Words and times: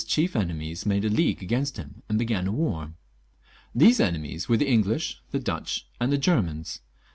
367 0.07 0.09
chief 0.17 0.35
enemies 0.35 0.83
made 0.87 1.05
a 1.05 1.15
league 1.15 1.43
against 1.43 1.77
him 1.77 2.01
and 2.09 2.17
began 2.17 2.47
a 2.47 2.51
war. 2.51 2.95
These 3.75 3.99
enemies 3.99 4.49
were 4.49 4.57
the 4.57 4.67
English, 4.67 5.21
the 5.29 5.37
Dutch, 5.37 5.87
and 5.99 6.11
the 6.11 6.15
Em 6.15 6.43
peror. 6.43 6.79